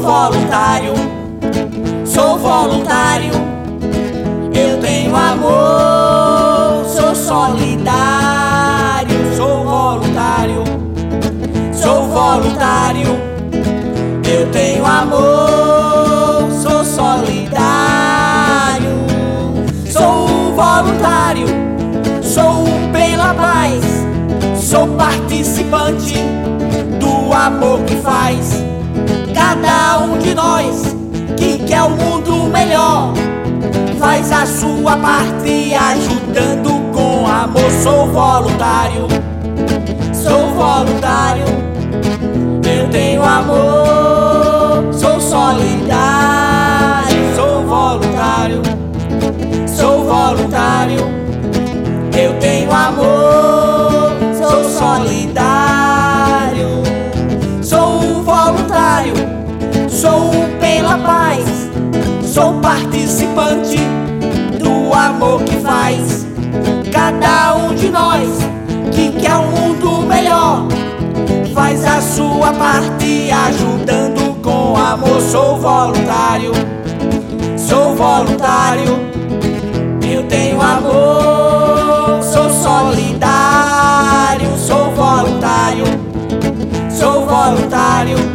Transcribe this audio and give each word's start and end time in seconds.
voluntário, 0.00 0.94
sou 2.04 2.38
voluntário. 2.38 3.32
Eu 4.54 4.80
tenho 4.80 5.14
amor, 5.14 6.84
sou 6.86 7.14
solidário, 7.14 7.86
sou 9.36 9.64
voluntário, 9.64 10.64
sou 11.72 12.08
voluntário. 12.08 13.06
Eu 14.26 14.50
tenho 14.50 14.84
amor, 14.86 16.50
sou 16.62 16.84
solidário, 16.84 17.54
sou 19.90 20.26
voluntário, 20.54 21.46
sou 22.22 22.64
pela 22.90 23.34
paz, 23.34 23.84
sou 24.56 24.88
participante 24.88 26.14
do 26.98 27.32
amor 27.32 27.80
que 27.84 27.96
faz 27.96 28.64
cada 29.34 29.98
um 29.98 30.18
de 30.18 30.34
nós 30.34 30.96
que 31.36 31.58
quer 31.64 31.82
o 31.82 31.86
um 31.86 31.90
mundo 31.90 32.50
melhor 32.50 33.12
faz 33.98 34.30
a 34.32 34.46
sua 34.46 34.96
parte 34.96 35.74
ajudando 35.74 36.92
com 36.92 37.26
amor. 37.26 37.70
Sou 37.82 38.06
voluntário, 38.06 39.08
sou 40.12 40.50
voluntário. 40.50 41.23
Voluntário, 58.24 59.14
sou 59.88 60.30
pela 60.58 60.98
paz, 60.98 61.44
sou 62.24 62.54
participante 62.60 63.78
amor 64.94 65.42
que 65.42 65.56
faz 65.56 66.26
cada 66.92 67.56
um 67.56 67.74
de 67.74 67.90
nós 67.90 68.28
que 68.92 69.10
quer 69.20 69.36
um 69.36 69.50
mundo 69.50 70.06
melhor. 70.06 70.66
Faz 71.52 71.84
a 71.84 72.00
sua 72.00 72.52
parte 72.52 73.30
ajudando 73.30 74.40
com 74.42 74.76
amor. 74.76 75.20
Sou 75.20 75.56
voluntário, 75.58 76.52
sou 77.56 77.94
voluntário. 77.94 78.98
Eu 80.02 80.22
tenho 80.24 80.60
amor, 80.60 81.33
voluntário. 87.44 88.33